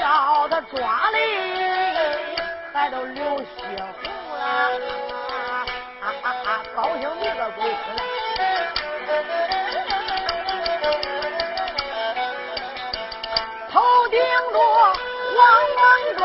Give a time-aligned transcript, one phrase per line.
[0.00, 1.18] 叫他抓嘞，
[2.72, 3.44] 还都流血
[4.00, 4.40] 红了，
[6.74, 7.60] 高兴一个鬼。
[13.70, 14.18] 头顶
[14.52, 14.96] 着黄
[15.36, 15.44] 王
[16.16, 16.20] 庄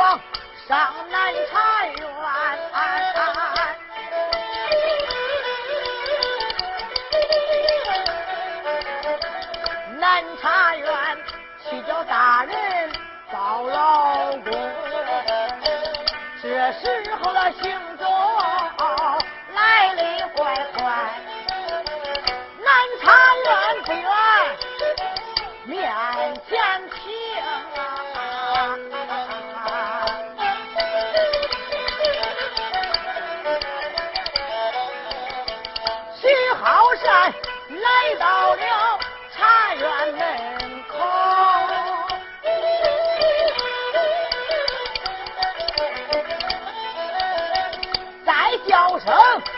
[17.51, 17.94] 行
[48.67, 49.54] 声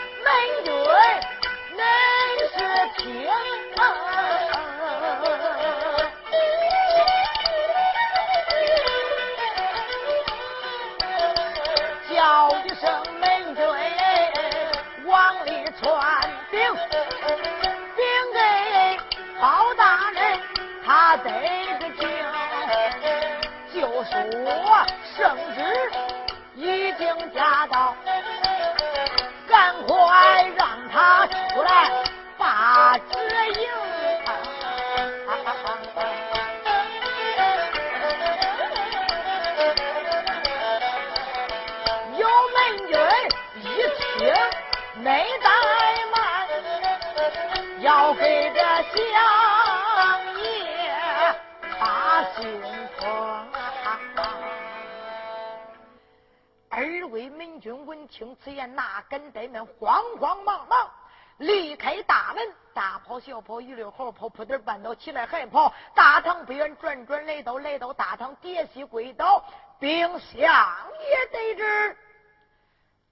[58.08, 60.90] 听此言，哪敢怠慢，慌慌忙忙
[61.36, 65.72] 离开大门，大跑小跑，一溜好跑，扑腾绊倒起来还跑。
[65.94, 69.44] 大堂不远，转转来到，来到大堂，跌膝跪倒，
[69.78, 71.96] 禀相爷得知。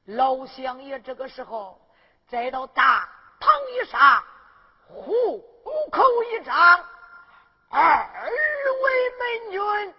[0.07, 1.81] 老相爷这个时候
[2.29, 3.09] 再到大
[3.39, 4.23] 堂一上，
[4.89, 5.45] 虎
[5.91, 6.85] 口一张，
[7.71, 8.31] 二
[8.83, 9.95] 位门军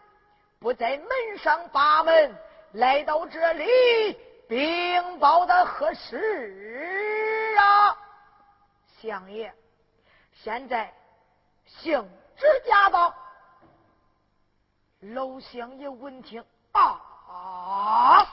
[0.60, 2.36] 不在门上把门。
[2.74, 7.98] 来到这里，禀报的何事啊？
[9.02, 9.54] 相爷，
[10.34, 10.94] 现在
[11.66, 13.14] 圣旨驾到。
[15.00, 18.26] 老相爷闻听啊，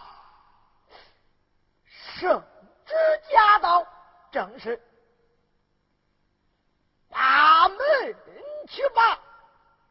[1.86, 2.42] 圣
[2.86, 2.94] 旨
[3.30, 3.86] 驾到，
[4.30, 4.80] 正是
[7.10, 7.78] 把门
[8.68, 9.18] 去吧。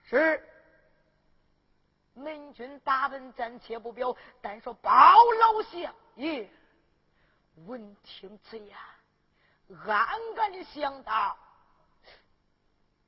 [0.03, 0.49] 是。
[2.13, 4.91] 门军大本暂且不表，但说包
[5.39, 6.49] 老相爷
[7.65, 8.77] 闻听此言，
[9.87, 11.37] 暗暗的想到：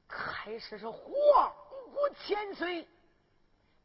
[0.08, 1.54] 开始是皇
[1.94, 2.88] 姑千岁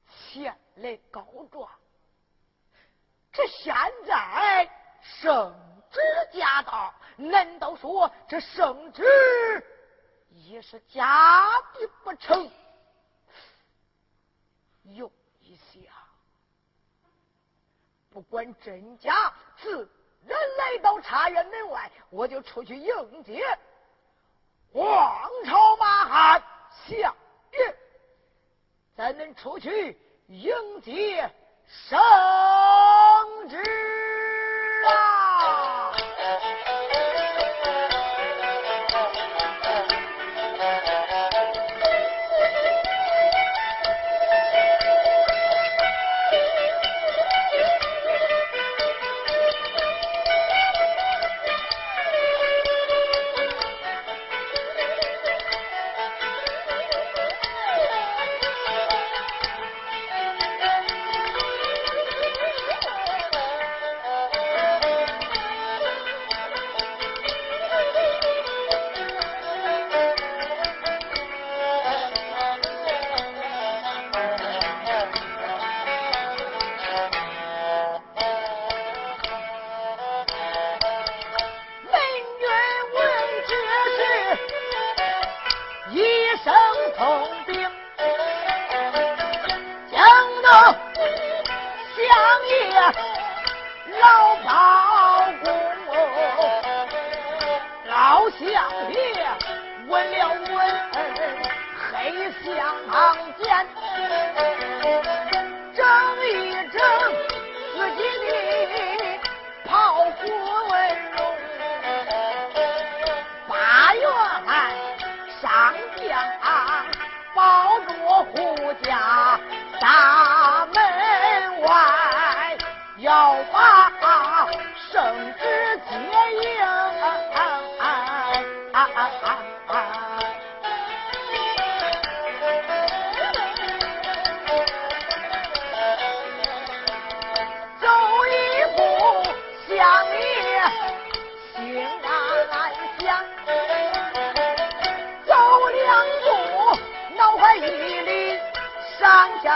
[0.08, 1.68] 前来告状，
[3.32, 3.74] 这现
[4.06, 4.70] 在
[5.02, 5.54] 圣
[5.90, 6.00] 旨
[6.32, 9.04] 驾到，难道说这圣旨
[10.30, 12.50] 也是假的不成？
[14.84, 15.10] 用
[15.40, 15.90] 一下，
[18.10, 19.88] 不管真假，自
[20.26, 23.42] 然来到茶园门外，我就出去迎接
[24.72, 26.42] 王朝马汉
[26.86, 27.14] 相
[27.52, 27.76] 爷，
[28.96, 29.98] 咱们出去
[30.28, 31.30] 迎接
[31.66, 31.98] 圣
[33.48, 33.56] 旨
[34.86, 35.79] 啊！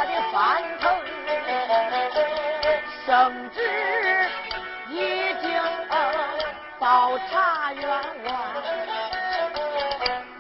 [0.05, 0.85] 的翻腾，
[3.07, 3.59] 圣旨
[4.89, 4.95] 已
[5.41, 5.51] 经
[6.79, 8.29] 到茶园外，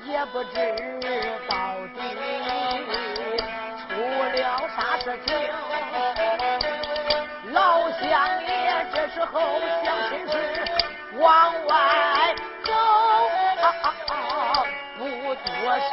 [0.05, 0.55] 也不知
[1.49, 1.55] 到
[1.95, 1.99] 底
[3.81, 3.85] 出
[4.37, 4.39] 了
[4.77, 5.29] 啥事情。
[7.53, 8.03] 老乡
[8.43, 8.51] 爷
[8.93, 9.41] 这时候
[9.85, 10.33] 想亲事
[11.19, 11.25] 往
[11.67, 11.73] 外
[12.65, 12.71] 走，
[14.99, 15.03] 不
[15.35, 15.45] 多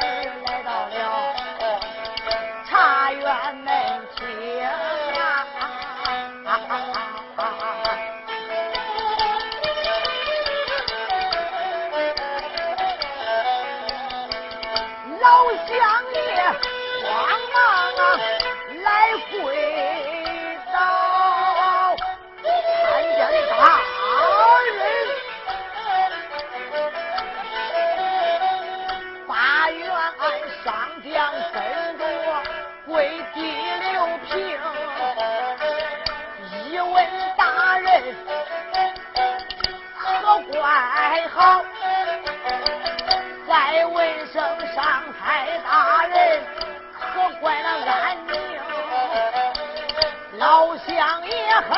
[51.60, 51.70] 还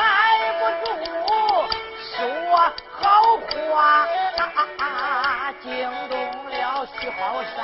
[0.59, 0.85] 不住
[2.21, 2.23] 说
[2.99, 3.01] 好
[3.71, 3.73] 话，
[5.61, 5.67] 惊
[6.09, 6.13] 动
[6.49, 6.53] 了
[6.99, 7.57] 徐好山。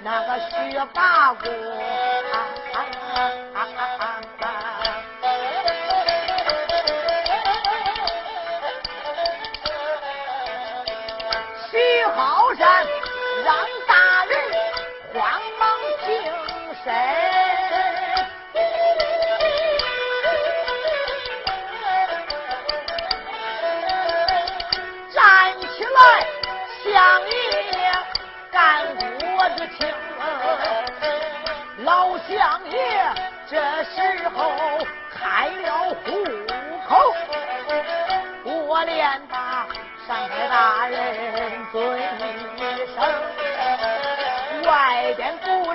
[0.00, 0.52] 那个徐
[0.92, 1.42] 八公，
[3.54, 4.23] 徐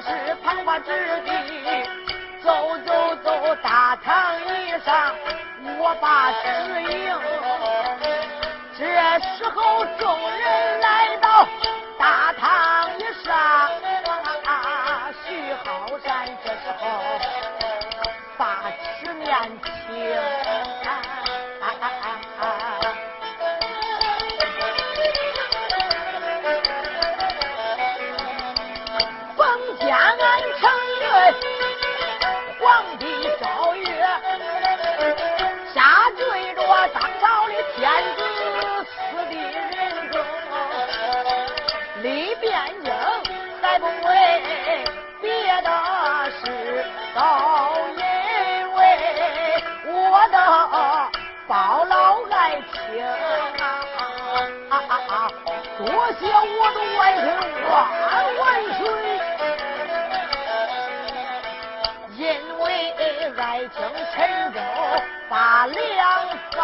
[0.01, 0.91] 是繁华之
[1.25, 1.31] 地，
[2.41, 5.13] 走走走，大堂以上，
[5.77, 6.45] 我把指
[6.93, 7.11] 引。
[8.77, 8.85] 这
[9.35, 10.07] 时候众
[10.39, 10.43] 人
[56.21, 57.25] 叫我的外甥
[57.69, 57.71] 万
[58.37, 58.41] 万
[58.77, 58.79] 岁，
[62.17, 62.19] 因
[62.59, 62.65] 为
[63.37, 63.77] 爱情
[64.13, 64.17] 沉
[64.53, 64.57] 重
[65.29, 65.77] 把良
[66.51, 66.57] 发。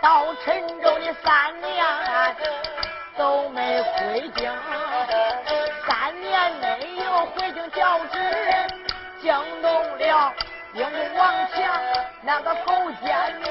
[0.00, 1.84] 到陈州的三年
[3.16, 4.50] 都没回京，
[5.86, 8.14] 三年没有回京交旨，
[9.20, 10.32] 惊动了
[10.72, 10.82] 英
[11.16, 11.79] 王强
[12.30, 12.72] 那个狗
[13.02, 13.44] 奸名，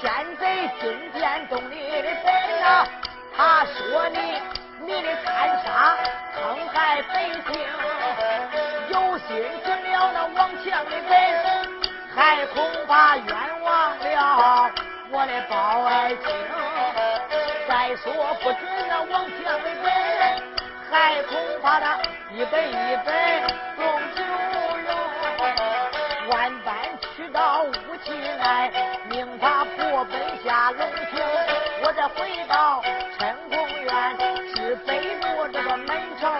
[0.00, 2.32] 奸贼进见东里的本
[2.62, 2.86] 呐，
[3.36, 4.40] 他说你
[4.86, 5.94] 你的贪杀
[6.34, 7.60] 坑害百姓，
[8.88, 9.28] 有心
[9.62, 11.12] 进了那王强的本，
[12.16, 13.28] 还恐怕冤
[13.60, 14.70] 枉了。
[15.10, 16.24] 我的包爱卿。
[17.68, 19.92] 再说不准那王强的本，
[20.90, 21.98] 还恐怕他
[22.32, 23.42] 一杯一杯
[23.76, 23.84] 送
[30.10, 30.12] 飞
[30.44, 30.80] 下龙
[31.10, 31.22] 庭。
[31.82, 32.16] 我再回
[32.48, 32.82] 到
[33.18, 33.90] 陈公院，
[34.54, 35.88] 是北入这个门
[36.20, 36.32] 朝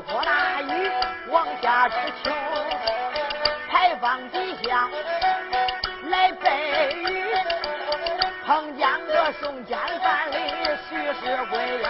[0.00, 0.90] 泼大雨
[1.28, 2.32] 往下直倾，
[3.68, 4.88] 牌坊底下
[6.08, 7.24] 来背雨，
[8.46, 10.38] 碰见个宋奸范蠡
[10.88, 11.84] 徐氏归英，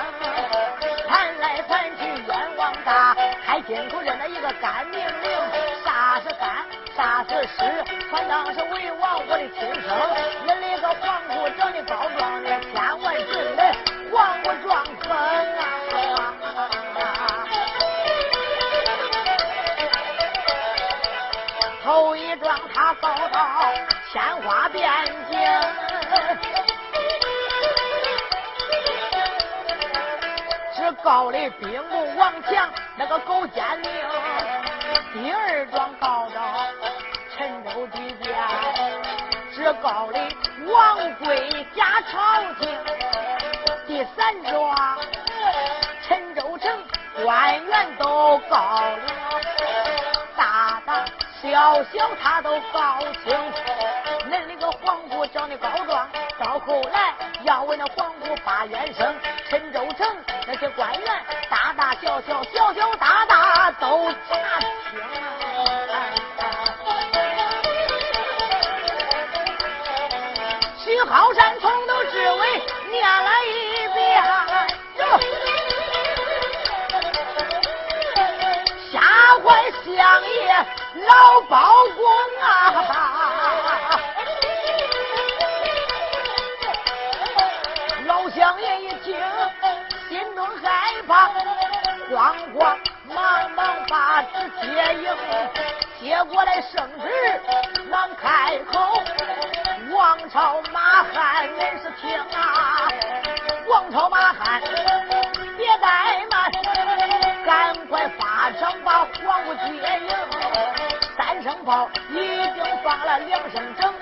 [1.09, 5.31] 盘来盘去冤枉大，开金口认了一个干命令，
[5.85, 9.89] 啥是干，啥是湿，反正是为王我的亲生，
[10.47, 12.30] 恁那个皇姑长的高壮
[24.13, 24.91] 鲜花遍
[25.31, 25.39] 景，
[30.75, 33.89] 只告的兵部王强那个狗奸佞；
[35.13, 36.67] 第二桩告到
[37.37, 38.35] 陈州地界，
[39.55, 40.19] 只告的
[40.67, 42.69] 王贵假朝廷；
[43.87, 44.99] 第三桩，
[46.09, 46.83] 陈州城
[47.23, 49.30] 官员都告了。
[51.43, 53.35] 小小他都高兴，
[54.31, 56.07] 恁那个皇姑长得高壮，
[56.39, 59.17] 到后来要问那皇姑把冤声，
[59.49, 60.07] 陈州城
[60.47, 65.01] 那些官员大大小小、小小大大都查清。
[70.85, 73.30] 徐浩山从头至尾念了
[81.11, 81.59] 老包
[81.97, 82.07] 公
[82.41, 82.47] 啊，
[88.07, 89.19] 老乡爷一听，
[90.09, 91.31] 心中害怕，
[92.15, 95.05] 慌慌忙忙把纸接应，
[96.01, 97.05] 接过来圣旨，
[97.91, 99.03] 忙开口，
[99.93, 102.89] 王朝马汉，恁是听啊，
[103.69, 104.63] 王朝马汉，
[105.57, 106.53] 别怠慢，
[107.45, 110.60] 赶快发声把皇姑接应。
[111.65, 113.93] 炮已经放了两声整，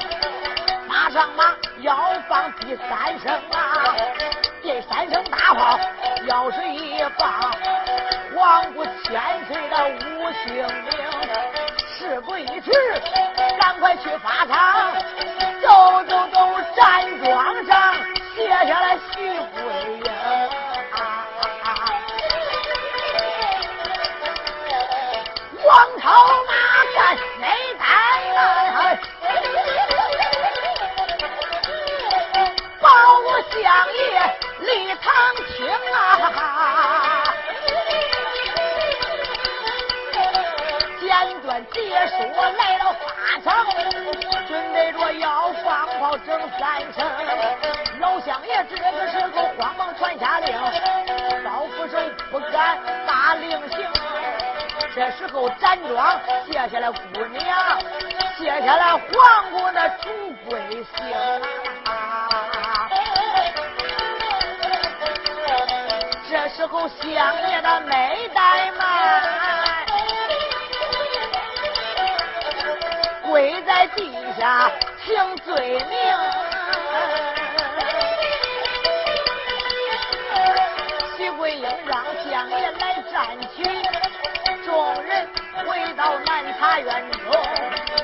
[0.86, 1.96] 马上马要
[2.28, 3.94] 放第三声啊！
[4.62, 5.78] 第三声大炮
[6.26, 7.52] 要是一放，
[8.34, 10.96] 皇姑千岁的五星兵，
[11.98, 12.70] 事不宜迟，
[13.60, 14.92] 赶快去法场，
[15.60, 17.94] 走走走，站桩上
[18.36, 19.97] 卸下来徐桂
[45.12, 47.06] 要放炮整三声。
[48.00, 50.54] 老相爷这个时候慌忙传下令，
[51.44, 51.98] 高副手
[52.30, 53.86] 不敢大令行。
[54.94, 56.98] 这时候站桩卸下来姑
[57.32, 57.78] 娘，
[58.38, 60.10] 卸下来皇姑的主
[60.48, 60.86] 贵姓！
[66.30, 69.37] 这时候相爷的没怠慢，
[73.68, 74.72] 在地下
[75.04, 75.98] 请罪名。
[81.18, 83.62] 徐桂英让相爷来占取。
[84.64, 85.28] 众人
[85.66, 87.30] 回到南茶院中，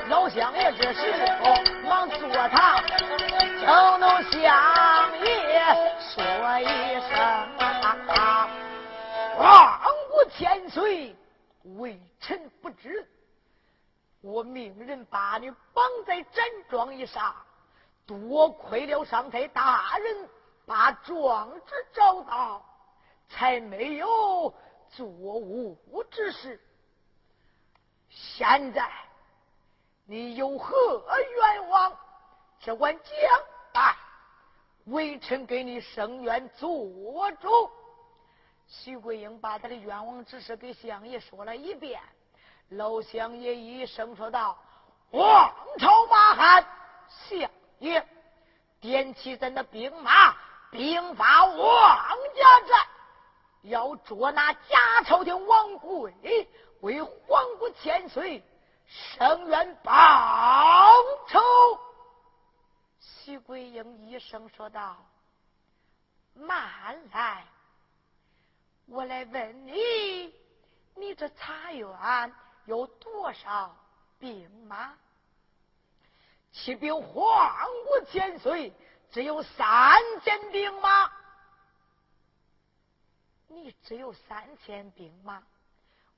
[0.07, 1.55] 老相爷这时候
[1.89, 2.79] 忙坐堂，
[3.57, 3.65] 听
[3.99, 4.43] 懂相
[5.23, 5.33] 爷
[6.13, 6.23] 说
[6.59, 6.67] 一
[7.09, 7.09] 声
[9.35, 9.81] ：“皇
[10.11, 11.15] 姑千岁，
[11.77, 13.03] 微臣不知，
[14.25, 17.35] 我命人把你绑在毡庄一杀，
[18.07, 20.27] 多亏了上台大人
[20.65, 22.65] 把状纸找到，
[23.29, 24.51] 才没有
[24.89, 26.59] 作误之事。
[28.09, 28.91] 现在
[30.05, 31.03] 你有何
[31.35, 31.95] 愿望？
[32.59, 33.13] 只管讲
[33.73, 33.95] 吧，
[34.85, 37.69] 微臣给你伸冤做主。
[38.67, 42.01] 徐桂英把他的愿望之事给相爷说了一遍。
[42.69, 44.57] 老相爷一声说道
[45.11, 46.67] ：“王朝马汉，
[47.07, 48.07] 相爷，
[48.79, 50.35] 点起咱的兵马，
[50.71, 52.87] 兵发王家寨，
[53.61, 56.13] 要捉拿假朝廷王贵，
[56.81, 58.43] 为皇姑千岁
[58.87, 59.93] 伸冤报
[61.27, 61.39] 仇。”
[62.99, 64.97] 徐桂英一声说道
[66.33, 67.45] ：“慢来，
[68.87, 70.33] 我来问你，
[70.95, 73.75] 你这茶园。”有多少
[74.19, 74.95] 兵马？
[76.51, 78.73] 骑兵皇国千岁
[79.11, 81.11] 只有三千兵马。
[83.47, 85.43] 你只有三千兵马？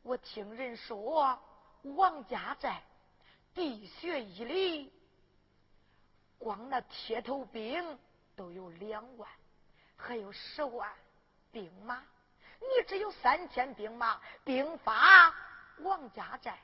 [0.04, 1.40] 我听人说
[1.82, 2.82] 王家寨
[3.54, 4.94] 地穴一里，
[6.38, 8.00] 光那铁头兵
[8.36, 9.30] 都有两万，
[9.96, 10.90] 还有十万
[11.52, 12.02] 兵马。
[12.60, 15.36] 你只有三千兵马，兵法。
[15.80, 16.58] 王家寨，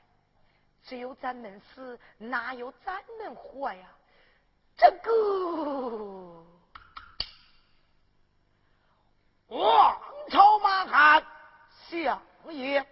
[0.82, 3.88] 只有咱们死，哪有咱们活呀？
[4.76, 6.44] 这个
[9.46, 10.00] 王
[10.30, 11.24] 朝马汉
[11.88, 12.84] 相爷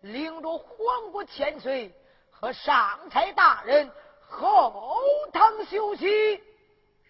[0.00, 1.94] 领着皇国千岁
[2.30, 3.92] 和上台大人
[4.26, 4.98] 后
[5.32, 6.42] 堂休息，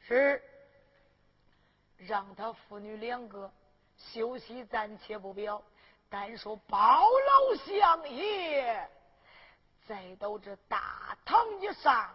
[0.07, 0.43] 是
[1.97, 3.51] 让他父女两个
[3.97, 5.63] 休息，暂且不表。
[6.09, 8.89] 单说包老相爷，
[9.87, 12.09] 再到这大堂以上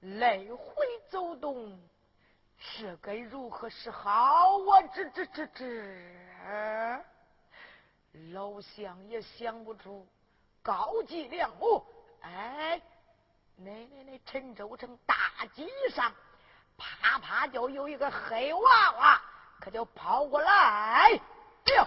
[0.00, 1.80] 来回走动，
[2.58, 4.82] 这该如何是好啊？
[4.92, 7.04] 这这这这，
[8.32, 10.06] 老相爷想不出
[10.62, 11.84] 高级良母。
[12.22, 12.80] 哎，
[13.56, 15.14] 那那那陈州城大
[15.54, 16.12] 街上，
[16.76, 19.22] 啪啪就有一个黑娃娃，
[19.60, 20.50] 可就跑过来，
[21.66, 21.86] 哎呦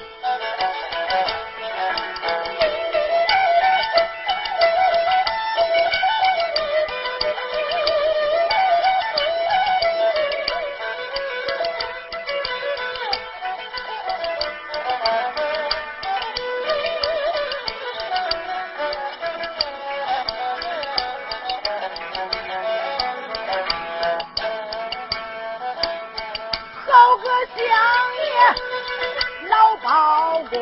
[30.31, 30.57] 老公，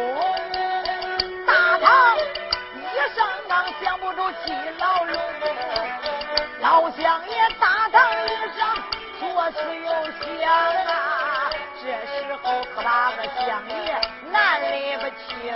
[1.45, 5.15] 大堂一声忙，想不住七老龙，
[6.59, 8.67] 老乡爷大堂一声，
[9.19, 9.93] 左思右
[10.41, 11.51] 想啊，
[11.83, 14.01] 这时候可把个乡爷
[14.31, 15.53] 难离不轻。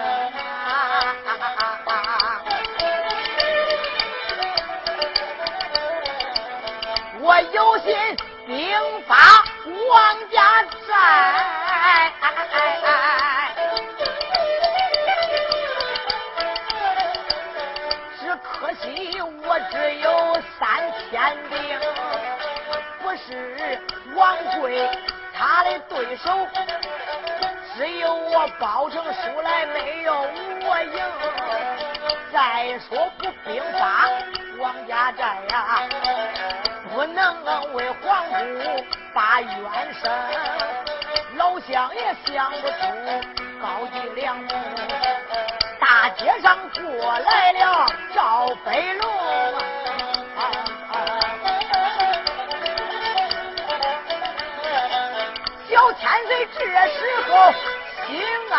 [7.19, 9.43] 我有心兵发
[9.89, 10.93] 王家寨。
[24.63, 24.89] 为
[25.34, 26.32] 他的对手
[27.76, 31.04] 只有我包拯输来没有我赢
[32.32, 34.10] 再说不兵法
[34.60, 35.88] 王家寨呀
[36.89, 40.12] 不能为皇姑把冤声
[41.36, 42.76] 老乡也想不出
[43.62, 44.38] 高济良
[45.80, 49.83] 大街上过来了赵飞龙。
[55.99, 56.97] 千岁这时
[57.29, 57.32] 候
[58.08, 58.10] 心
[58.51, 58.53] 安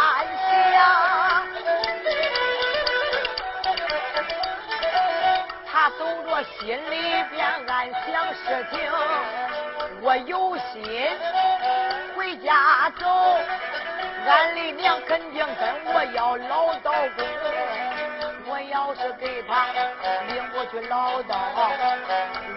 [0.72, 0.74] 详，
[5.70, 6.92] 他走着心里
[7.30, 7.70] 边暗
[8.06, 8.74] 想事情，
[10.00, 10.62] 我有心
[12.16, 13.04] 回家走，
[14.26, 17.24] 俺的娘肯定跟我要唠叨过。
[18.54, 19.66] 我要是给他
[20.28, 21.34] 领过去唠叨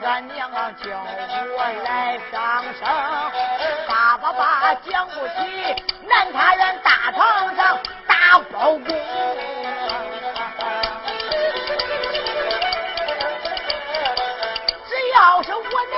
[0.04, 1.04] 俺娘叫
[1.58, 2.88] 我来上声
[3.88, 5.34] 爸爸爸讲不起
[6.08, 8.86] 南塔院大堂上打包公
[14.86, 15.98] 只要是我能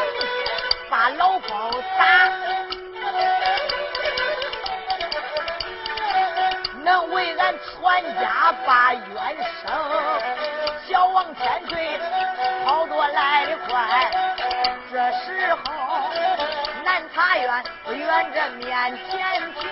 [0.89, 2.68] 把老包打
[7.57, 9.69] 传全家把冤生。
[10.87, 11.99] 小王千岁
[12.65, 14.11] 跑多来的快，
[14.91, 15.61] 这时候
[16.83, 19.69] 南茶院远着面前停。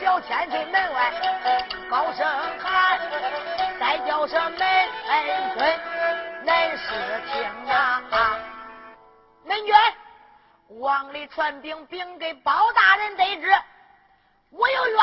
[0.00, 1.12] 小千岁门外
[1.90, 2.26] 高声
[2.62, 2.98] 喊，
[3.80, 5.24] 再叫声门恩
[5.56, 5.64] 君，
[6.44, 6.84] 门是
[7.32, 8.02] 听啊，
[9.46, 9.74] 恁君。
[10.80, 13.48] 王里传兵禀给包大人得知，
[14.50, 14.98] 我有冤，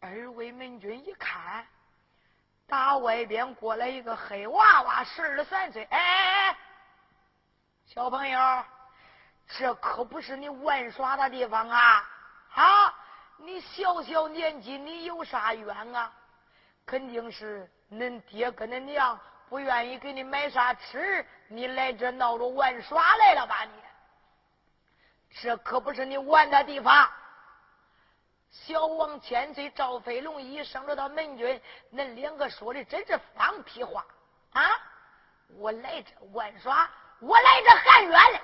[0.00, 1.66] 二位门军一看。
[2.66, 5.82] 打外边过来一个黑娃娃，十二三岁。
[5.84, 6.56] 哎哎哎，
[7.84, 8.64] 小朋友，
[9.48, 12.08] 这可不是你玩耍的地方啊！
[12.54, 12.94] 啊，
[13.38, 16.12] 你小小年纪，你有啥冤啊？
[16.86, 23.64] 肯定是恁爹跟恁娘不愿意给你买啥吃，你来这闹着玩耍来了吧？
[23.64, 23.72] 你，
[25.42, 27.10] 这可不是你玩的地方。
[28.50, 31.60] 小王千岁赵飞龙一生着到门军，
[31.92, 34.04] 恁两个说的真是放屁话
[34.52, 34.62] 啊！
[35.56, 38.40] 我来这玩耍，我来这喊冤嘞。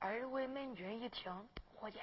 [0.00, 2.00] 二位门军一听，伙计，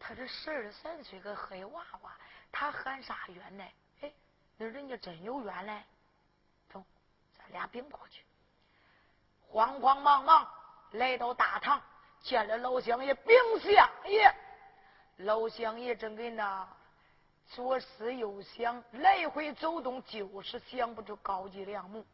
[0.00, 2.16] 他这十二三岁个黑娃娃，
[2.50, 3.64] 他喊啥冤呢？
[4.00, 4.12] 哎，
[4.56, 5.84] 那人家真有冤嘞！
[6.68, 6.84] 走，
[7.38, 8.24] 咱俩并过去。
[9.48, 10.50] 慌慌忙忙
[10.90, 11.80] 来到大堂。
[12.26, 14.34] 见了老乡爷，禀相爷，
[15.18, 16.68] 老乡爷正跟那
[17.46, 22.04] 左思右想，来回走动，就是想不出高级良母。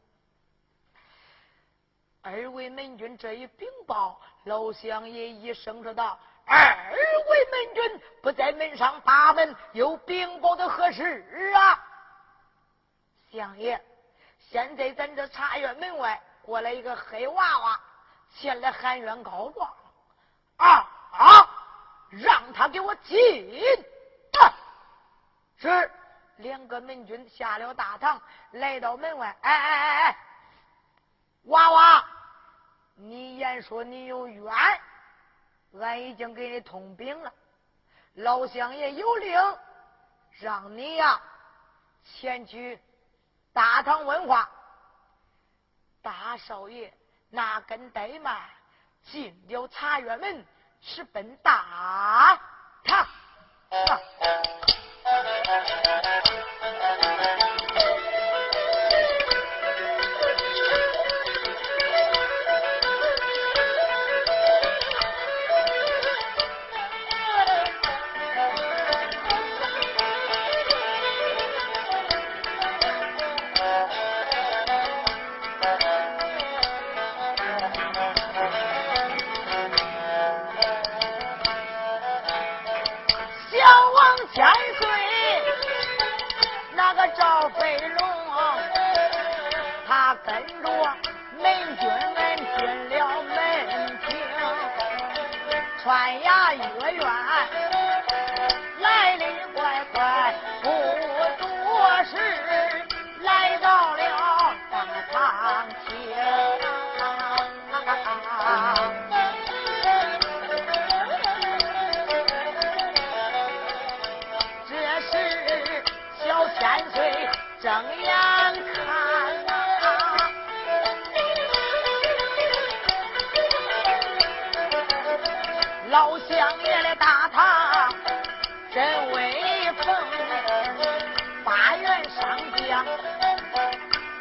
[2.20, 6.92] 二位门军这一禀报，老乡爷一声说道：“二
[7.30, 11.82] 位门军不在门上把门，有禀报的何事啊？”
[13.32, 13.82] 相爷，
[14.38, 17.80] 现在咱这茶园门外过来一个黑娃娃，
[18.36, 19.74] 前来喊冤告状。
[20.62, 21.48] 啊啊！
[22.10, 23.50] 让他给我进！
[25.56, 25.90] 是
[26.36, 28.20] 两个门军下了大堂，
[28.50, 29.36] 来到门外。
[29.40, 30.18] 哎哎哎哎，
[31.44, 32.04] 娃娃，
[32.96, 34.52] 你言说你有冤，
[35.80, 37.32] 俺已经给你通禀了。
[38.14, 39.58] 老乡爷有令，
[40.40, 41.20] 让你呀
[42.04, 42.78] 前去
[43.52, 44.50] 大堂问话。
[46.02, 46.92] 大少爷
[47.30, 48.40] 那根怠慢。
[49.04, 50.46] 进了茶园门，
[50.80, 52.38] 是奔大
[52.84, 53.06] 堂。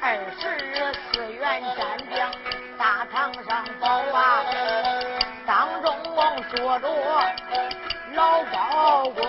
[0.03, 0.41] 二十
[1.13, 2.31] 四员战将，
[2.77, 4.43] 大堂上走啊，
[5.45, 5.97] 当中
[6.53, 6.87] 坐着
[8.13, 9.21] 老包公，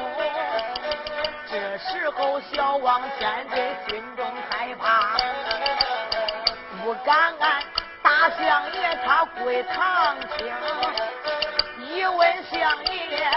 [1.51, 5.16] 这时候小王千岁心中害怕，
[6.83, 7.62] 不敢按
[8.03, 10.53] 大相爷他跪堂听，
[11.87, 13.31] 一问相爷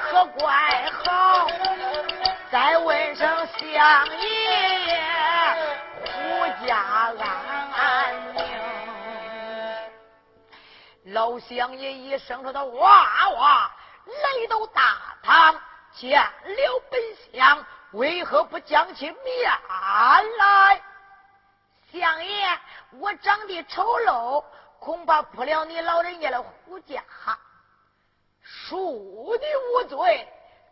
[0.00, 1.48] 可怪好，
[2.56, 4.26] 再问声相爷
[6.00, 7.12] 胡家
[7.74, 8.40] 安宁。
[11.12, 13.70] 老乡爷一声说：“他哇哇，
[14.06, 15.60] 来到大堂
[15.92, 16.98] 见了本
[17.30, 19.52] 相，为何不将其面
[20.38, 20.80] 来？
[21.92, 22.58] 相爷，
[22.92, 24.42] 我长得丑陋，
[24.78, 27.02] 恐怕不了你老人家的胡家。
[28.42, 30.26] 恕你无罪，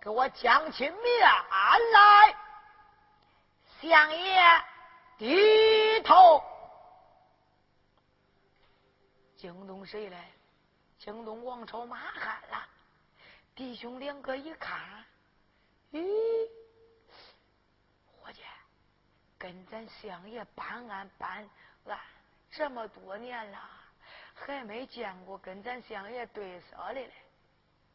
[0.04, 1.20] 给我将其面
[1.92, 2.36] 来。
[3.80, 4.64] 相爷
[5.16, 6.44] 低头。”
[9.38, 10.30] 惊动谁来？
[10.98, 12.68] 惊动王朝马汉了。
[13.54, 15.04] 弟兄两个一看，
[15.92, 16.48] 咦，
[18.06, 18.42] 伙计，
[19.38, 21.48] 跟咱相爷办案办
[21.86, 21.98] 案
[22.50, 23.58] 这么多年了，
[24.34, 27.12] 还没见过跟咱相爷对色的嘞。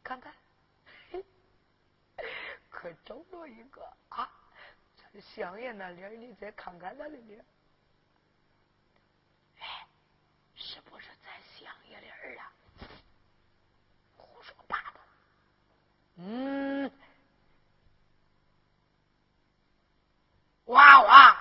[0.04, 0.32] 看看，
[2.70, 4.30] 可找着一个啊！
[4.96, 7.44] 咱相爷那脸，你再看看他的脸，
[9.60, 9.86] 哎，
[10.54, 12.52] 是不是咱相爷的儿啊？
[14.16, 15.00] 胡说八道！
[16.16, 16.90] 嗯。
[20.66, 21.36] 娃娃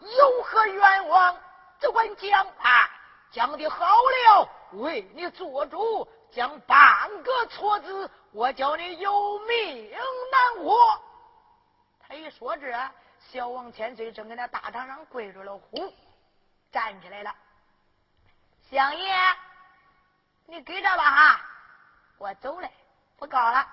[0.00, 1.40] 有何冤枉？
[1.78, 2.90] 只管讲啊！
[3.30, 11.02] 讲的好了，为你做主；讲半个错字，我叫你有命难活。
[12.00, 12.90] 他一说这，
[13.30, 15.94] 小王千岁正在那大堂上跪着了，呼，
[16.70, 17.34] 站起来了。
[18.70, 19.14] 相爷，
[20.46, 21.40] 你给着吧哈，
[22.16, 22.68] 我走了，
[23.18, 23.68] 不告了，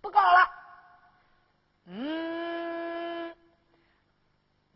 [0.00, 0.50] 不告了。
[1.86, 3.36] 嗯。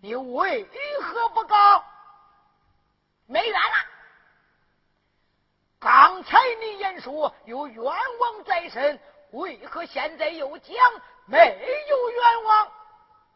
[0.03, 0.69] 你为
[1.01, 1.85] 何不告？
[3.27, 3.92] 没冤了。
[5.83, 9.01] 刚才你言说有冤枉在身，
[9.33, 10.77] 为何现在又讲
[11.27, 11.39] 没
[11.89, 12.73] 有冤枉？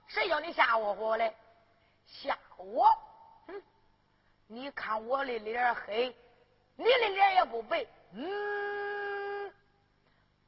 [0.07, 1.37] 谁叫你吓唬我嘞？
[2.07, 2.87] 吓我？
[3.49, 3.61] 嗯，
[4.47, 6.17] 你看我的脸黑，
[6.77, 7.85] 你的脸也不白。
[8.13, 9.53] 嗯，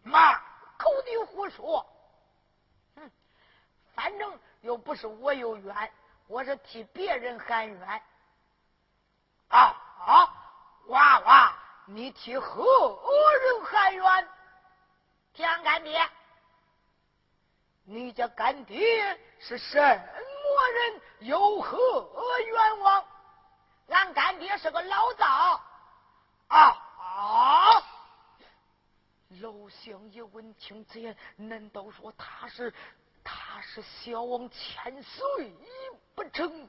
[0.05, 0.37] 妈，
[0.79, 1.85] 口里胡说。
[2.95, 3.11] 嗯，
[3.97, 5.93] 反正又不是我有冤。
[6.29, 8.03] 我是替别人喊冤，
[9.49, 9.75] 啊
[10.07, 10.35] 啊！
[10.87, 11.58] 娃娃，
[11.91, 12.65] 你替何
[13.39, 14.29] 人喊冤？
[15.33, 15.99] 天干爹。
[17.85, 21.01] 你家干爹是什么人？
[21.21, 23.05] 有何冤枉？
[23.89, 25.63] 俺干爹是个老道。
[26.49, 26.59] 啊
[26.99, 27.83] 啊！
[29.41, 32.75] 老乡爷闻听此言，难道说他是
[33.25, 35.53] 他是小王千岁？
[36.15, 36.69] 不成，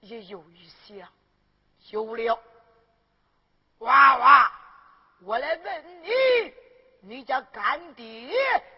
[0.00, 1.06] 也有一些，
[1.90, 2.38] 有了，
[3.78, 4.52] 娃娃，
[5.22, 6.10] 我来问你，
[7.00, 8.32] 你家干爹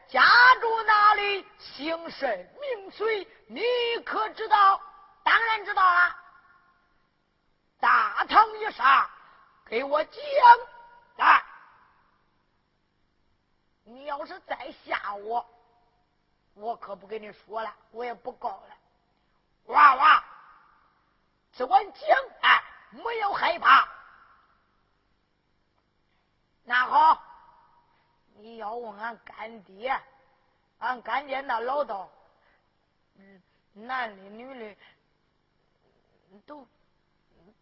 [0.09, 0.23] 家
[0.61, 1.47] 住哪里？
[1.59, 3.27] 姓甚名谁？
[3.47, 3.63] 你
[4.05, 4.81] 可知道？
[5.23, 6.17] 当然知道了。
[7.81, 9.11] 大堂一上，
[9.65, 10.15] 给我讲
[11.17, 11.43] 来。
[13.85, 15.45] 你要是再吓我，
[16.55, 18.77] 我可不跟你说了，我也不告了。
[19.67, 20.25] 娃娃，
[21.63, 23.89] 只管讲，哎，没有害怕。
[26.65, 27.23] 那好，
[28.35, 29.97] 你要问俺干爹，
[30.79, 32.11] 俺干爹那老道，
[33.15, 33.41] 嗯，
[33.75, 34.77] 男的女的，
[36.45, 36.67] 都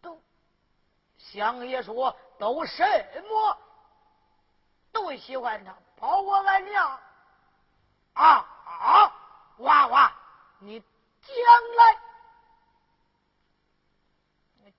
[0.01, 0.19] 都，
[1.19, 2.83] 相爷说都什
[3.29, 3.57] 么，
[4.91, 5.75] 都喜欢他。
[5.97, 6.99] 包括俺娘，
[8.13, 8.25] 啊
[8.65, 9.13] 啊！
[9.57, 10.11] 娃娃，
[10.57, 11.35] 你将
[11.77, 12.01] 来，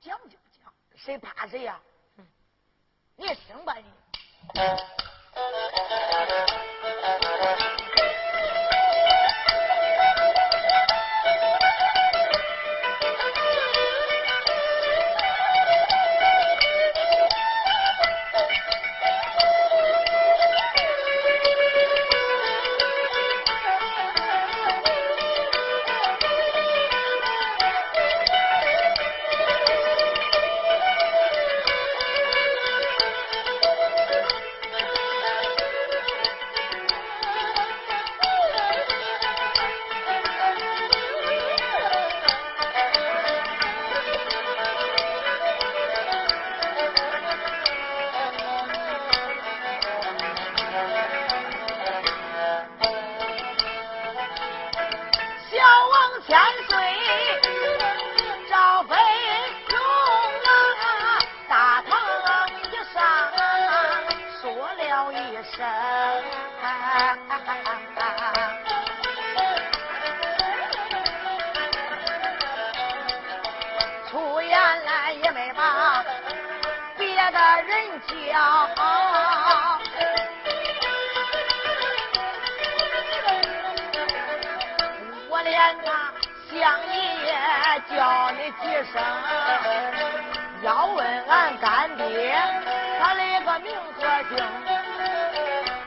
[0.03, 1.81] 讲就讲，谁怕谁呀？
[3.17, 3.85] 你听吧，你。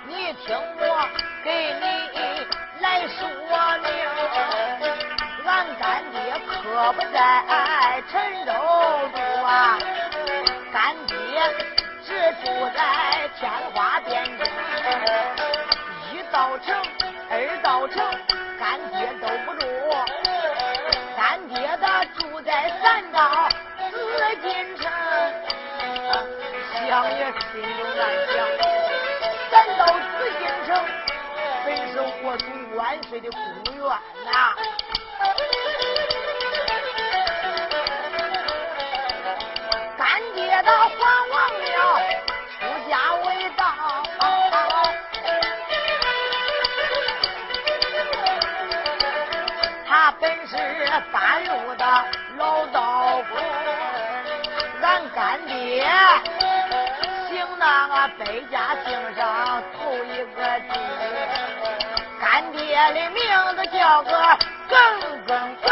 [0.07, 1.09] 你听我
[1.43, 1.47] 给
[1.81, 1.85] 你
[2.79, 3.17] 来说
[3.81, 3.87] 明，
[5.45, 6.53] 俺干爹可
[6.93, 7.17] 不在
[8.11, 8.13] 陈
[8.45, 8.51] 州
[9.13, 9.49] 住啊，
[10.71, 11.13] 干爹
[12.03, 12.07] 只
[12.43, 12.79] 住在
[13.39, 13.41] 天
[13.73, 14.13] 花店，
[16.13, 16.75] 一到城，
[17.29, 17.95] 二到城，
[18.59, 19.63] 干爹都不住，
[21.17, 23.49] 干爹他住在三道
[23.89, 23.93] 紫
[24.43, 24.83] 禁城。
[26.87, 27.19] 想也
[27.51, 28.34] 心中难受。
[32.27, 33.39] 我祖万岁的宫
[33.75, 33.83] 院
[34.25, 34.55] 呐。
[39.95, 40.95] 干爹的还
[41.29, 41.77] 王了，
[42.49, 42.57] 出
[42.89, 43.63] 家为道。
[49.87, 50.57] 他本是
[51.11, 51.85] 半路的
[52.37, 53.35] 老道夫，
[54.81, 55.87] 俺干爹
[57.29, 60.73] 行那个百家姓上头一个字，
[62.35, 63.23] 干爹的名
[63.55, 64.11] 字叫个
[64.67, 64.77] 耿
[65.25, 65.71] 耿耿。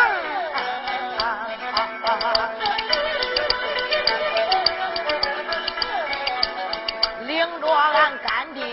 [7.25, 8.63] 领着俺干爹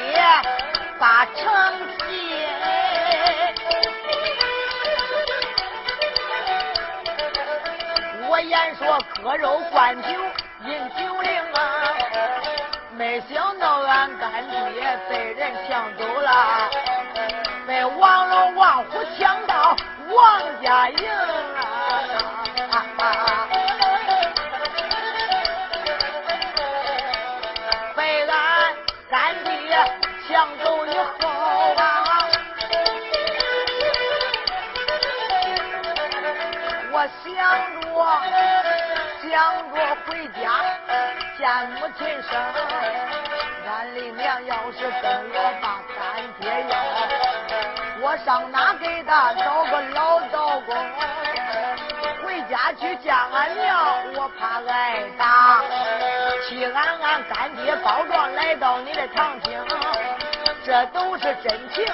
[1.00, 1.42] 把城
[2.06, 2.14] 进，
[8.28, 10.08] 我言说割肉灌酒
[19.18, 19.76] 抢到
[20.08, 21.08] 王家营
[21.56, 21.60] 啊！
[30.28, 31.28] 抢走以后
[31.76, 31.82] 啊，
[36.92, 37.26] 我想
[37.80, 37.86] 着
[39.28, 39.28] 想
[39.74, 40.08] 着回
[40.40, 40.40] 家
[41.36, 42.30] 见母亲生，
[43.66, 45.64] 俺李娘要是跟我把
[45.96, 45.98] 干
[46.38, 46.72] 爹要，
[48.10, 50.74] 我上哪给他找个老道公？
[52.24, 53.78] 回家去见俺娘，
[54.16, 55.62] 我怕挨打。
[56.48, 59.64] 替俺俺干爹告状来到你的堂厅。
[60.66, 61.86] 这都是真情，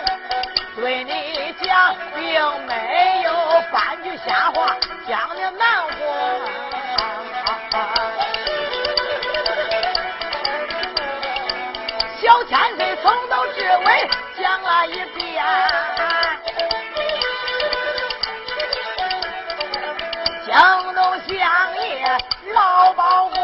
[0.76, 3.35] 对你讲，并没有
[3.70, 4.74] 半句瞎话，
[5.07, 5.96] 讲的难活。
[7.70, 8.26] 小
[13.07, 14.11] 千岁从头至尾
[14.42, 15.45] 讲了一遍，
[20.45, 21.38] 江东相
[21.79, 22.19] 爷
[22.53, 23.37] 老保护。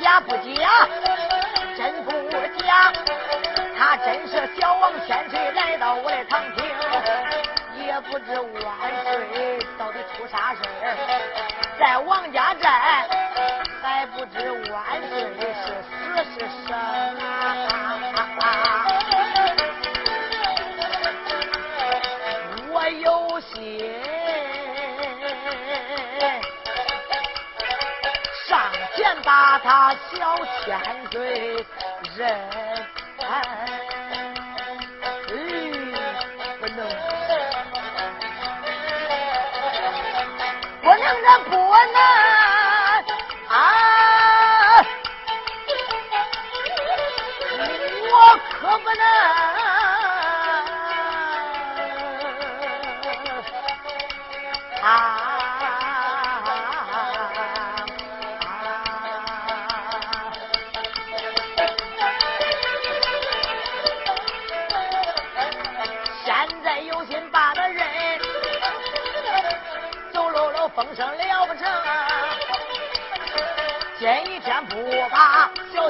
[0.00, 0.88] 假不假？
[1.76, 2.10] 真不
[2.62, 2.92] 假？
[3.78, 6.64] 他真是小王千岁来到我的堂厅，
[7.84, 10.96] 也不知万岁到底出啥事儿，
[11.78, 13.08] 在王家寨
[13.82, 15.18] 还不知万岁
[15.52, 15.90] 是死
[16.24, 18.40] 是生啊！
[22.70, 23.50] 我有心
[28.48, 28.50] 上
[28.96, 29.00] 前。
[29.24, 30.80] 把他小千
[31.12, 31.64] 岁
[32.16, 32.28] 认，
[41.40, 42.31] 不能，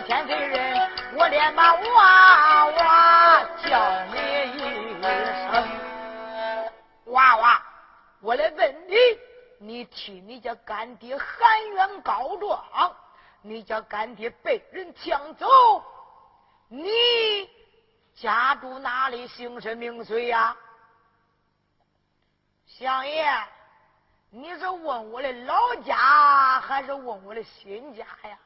[0.02, 4.18] 天岁人，我连把娃娃叫你
[4.52, 5.10] 一声
[7.06, 7.62] 娃娃。
[8.20, 8.96] 我来问你，
[9.58, 12.62] 你替你家干爹含冤告状，
[13.42, 15.46] 你家干爹被人抢走，
[16.68, 17.48] 你
[18.14, 19.26] 家住哪里？
[19.26, 20.56] 姓甚名谁呀？
[22.66, 23.24] 相爷，
[24.30, 28.38] 你是问我的老家，还是问我的新家呀？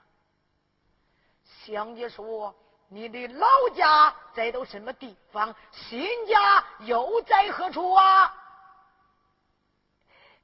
[1.67, 2.55] 乡姐说
[2.87, 5.53] ：“你的老家在到什么地方？
[5.73, 8.33] 新家又在何处啊？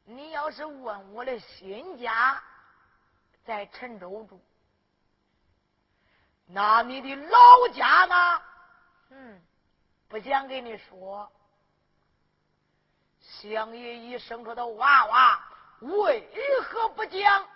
[0.05, 2.43] 你要是问我的新家
[3.45, 4.41] 在陈州住，
[6.47, 8.43] 那你的老家呢？
[9.11, 9.41] 嗯，
[10.09, 11.31] 不想跟你说。
[13.21, 15.41] 乡爷一生出的娃娃，
[15.83, 16.29] 为
[16.63, 17.47] 何不讲？”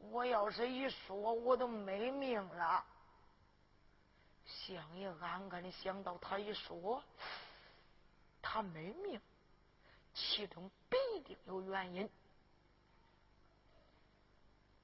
[0.00, 2.84] 我要是一说，我都没命了。
[4.46, 7.02] 相爷暗暗的想到，他一说，
[8.42, 9.20] 他没命，
[10.14, 12.10] 其中必定有原因。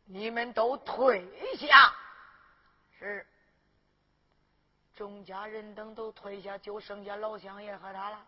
[0.05, 1.93] 你们都退下。
[2.99, 3.27] 是，
[4.95, 8.27] 众家人等都退下，就剩下老乡爷和他了。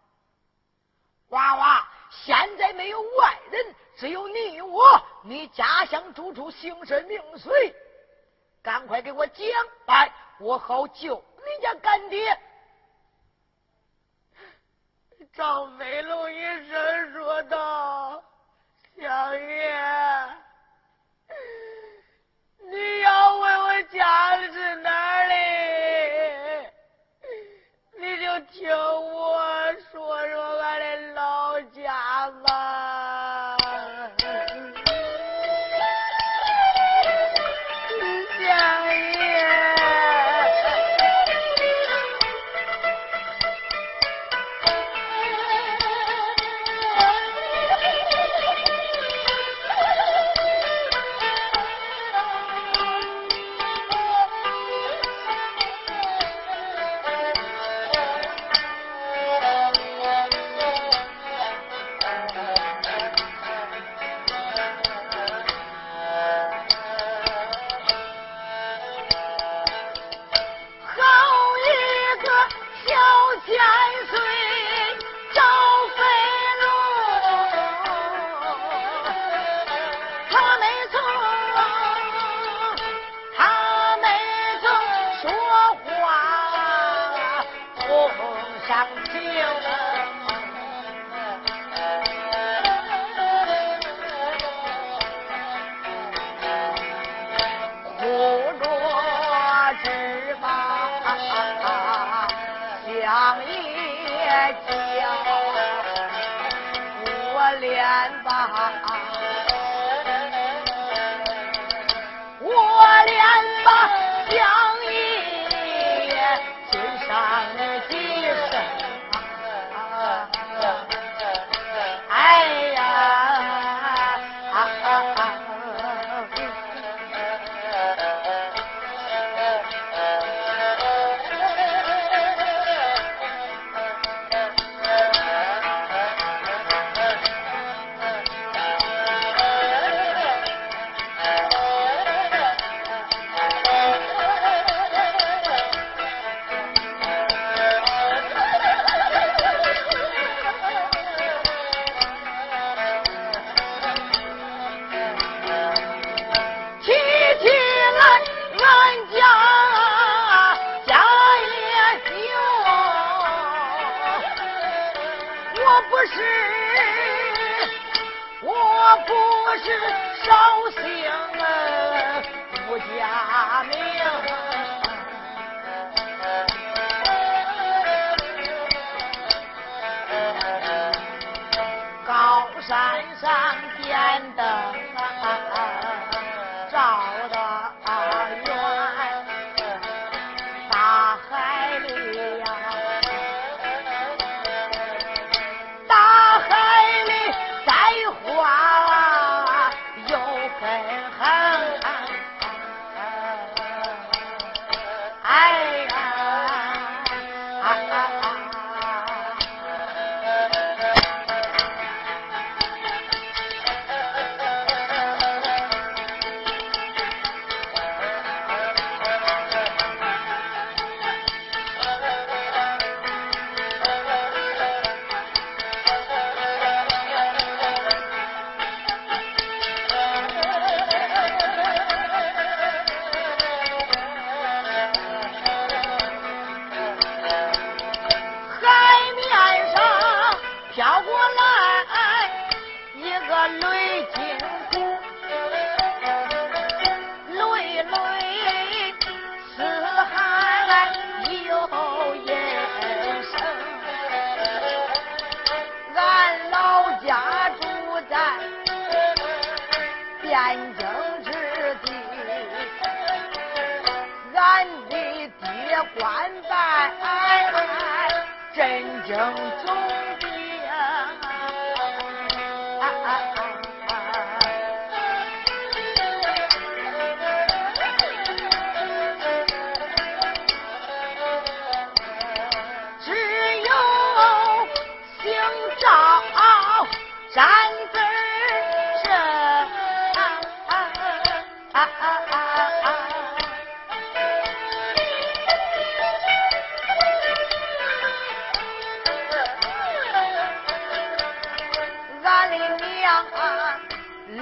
[1.29, 5.03] 娃娃，现在没有外人，只有你我。
[5.23, 7.75] 你家乡住处，姓甚名谁？
[8.63, 9.47] 赶快给我讲
[9.87, 12.39] 来，我好救你家干爹。
[15.35, 18.23] 张飞龙一声说道
[18.99, 20.29] ：“相爷，
[22.61, 24.28] 你要为我家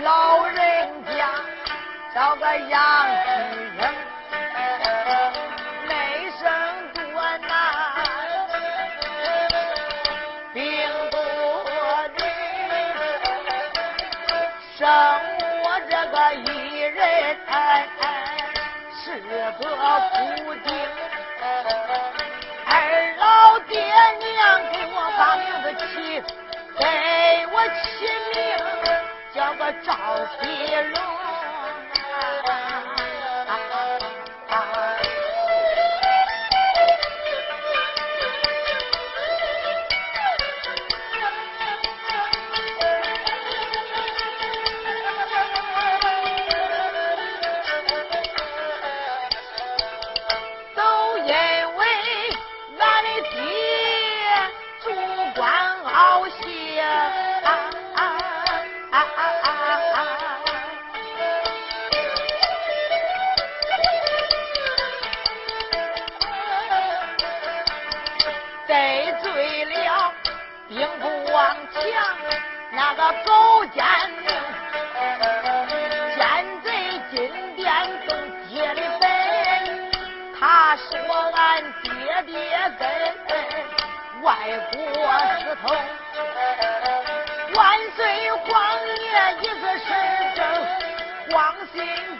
[0.06, 1.26] 老人家
[2.14, 3.26] 找个杨继
[3.76, 3.78] 英，
[5.88, 6.46] 没生
[6.94, 7.50] 多难，
[10.54, 10.62] 病
[11.10, 11.16] 多
[12.16, 12.20] 的
[14.78, 14.86] 生
[15.64, 16.46] 我这个一
[16.82, 16.96] 人
[19.02, 19.28] 是个
[19.58, 19.58] 苦
[20.62, 20.70] 丁，
[30.18, 31.35] 有龙路。
[73.24, 73.84] 狗奸，
[76.16, 76.20] 奸
[76.62, 76.66] 贼
[77.10, 77.14] 金
[77.56, 77.66] 殿
[78.06, 78.10] 都
[78.48, 79.04] 爹的本，
[80.38, 80.88] 他说
[81.34, 81.90] 俺爹
[82.26, 82.32] 爹
[82.78, 82.82] 跟
[84.22, 84.26] 外
[84.72, 84.76] 国
[85.38, 85.64] 私通，
[87.54, 87.60] 万
[87.96, 87.98] 岁
[88.32, 88.46] 皇
[88.86, 89.06] 爷
[89.42, 89.88] 一个神
[90.34, 90.38] 圣，
[91.30, 91.34] 光
[91.72, 91.74] 信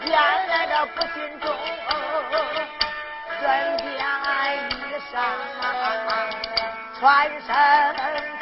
[0.05, 0.09] 殿
[0.49, 1.45] 来的不信忠，
[3.41, 3.45] 真
[3.99, 4.01] 假
[4.55, 4.71] 一
[5.11, 5.13] 生
[6.99, 7.05] 穿
[7.47, 8.36] 身。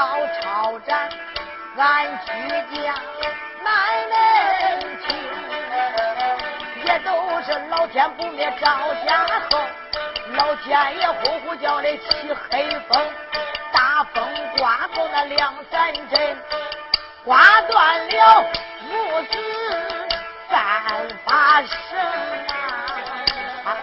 [0.00, 1.08] 子要抄斩，
[1.76, 2.32] 俺居
[2.74, 2.94] 家
[3.62, 3.72] 难
[4.08, 5.14] 能情，
[6.84, 9.60] 也都是老天不灭赵家后，
[10.32, 12.98] 老天爷呼呼叫的起黑风，
[13.72, 14.26] 大风
[14.56, 16.38] 刮过那两三阵，
[17.24, 18.46] 刮断了
[18.88, 19.38] 母子
[20.48, 20.58] 三
[21.26, 21.98] 发绳。
[23.64, 23.76] 啊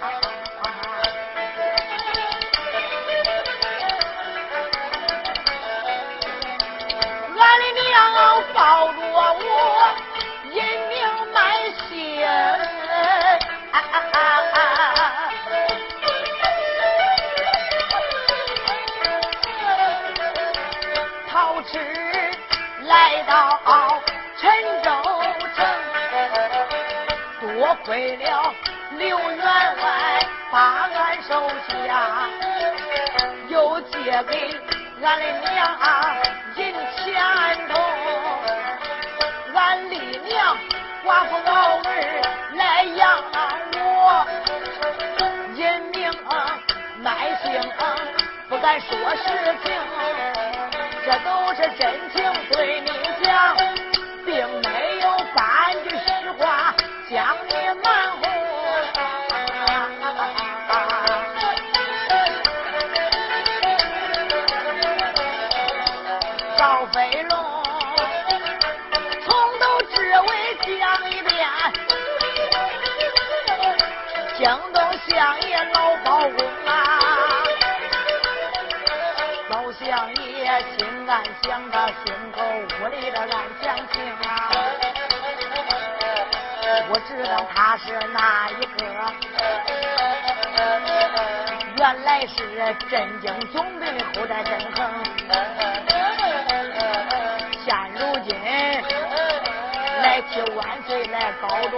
[27.68, 28.54] 多亏了
[28.92, 32.30] 刘员外把俺收下，
[33.50, 34.56] 又借给
[35.04, 35.78] 俺的娘
[36.56, 37.14] 银钱
[37.68, 37.74] 头。
[39.54, 40.58] 俺李娘
[41.04, 41.92] 寡妇老儿
[42.54, 43.22] 来养
[43.76, 44.26] 我，
[45.54, 45.60] 因
[45.92, 46.10] 命
[47.02, 47.52] 卖性
[48.48, 49.24] 不敢说实
[49.62, 49.74] 情，
[51.04, 52.90] 这都是真情对你
[53.22, 53.58] 讲，
[54.26, 56.74] 并没有半句实话
[57.10, 58.22] 将你瞒糊。
[66.58, 67.38] 赵飞龙。
[74.40, 77.00] 江东相爷老包公啊，
[79.50, 82.44] 老相爷心暗想他心口
[82.80, 83.30] 屋里的暗
[83.64, 83.96] 详情
[84.30, 84.52] 啊，
[86.90, 88.78] 我知道他是哪一个，
[91.78, 92.36] 原来是
[92.90, 94.78] 镇京总兵的后代郑恒，
[97.66, 98.30] 现如今
[100.02, 101.48] 来替万岁来告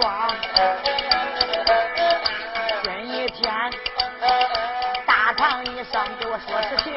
[3.32, 3.42] 天，
[5.06, 6.92] 大堂一上给我说实情，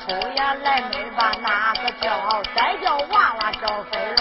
[0.00, 0.06] 出
[0.36, 2.06] 言来没把哪个叫，
[2.54, 4.20] 再叫娃娃赵飞龙，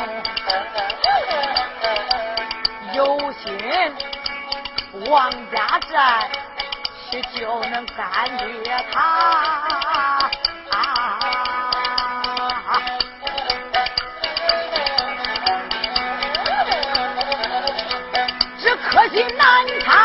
[3.48, 3.56] 今
[5.10, 6.30] 王家寨
[7.10, 8.28] 去就能干
[8.62, 10.30] 掉他。
[18.60, 19.97] 只可惜难他。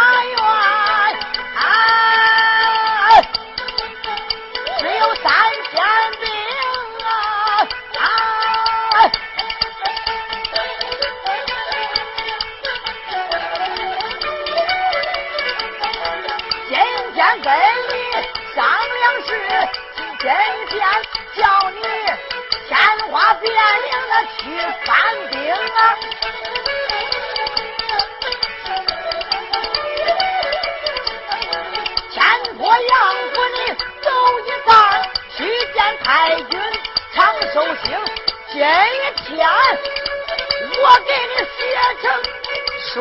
[26.03, 26.33] 兵啊！
[32.59, 32.95] 我杨
[33.33, 33.57] 府里
[34.03, 34.07] 走
[34.47, 34.71] 一趟，
[35.37, 35.39] 去
[35.75, 36.07] 见太
[36.43, 36.53] 君
[37.13, 37.19] 长
[37.53, 37.87] 寿星，
[38.53, 38.57] 今
[39.27, 39.39] 天
[40.79, 41.59] 我给你写
[42.01, 42.05] 成
[42.93, 42.95] 书